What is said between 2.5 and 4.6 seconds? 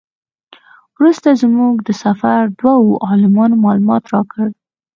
دوو عالمانو معلومات راکړل.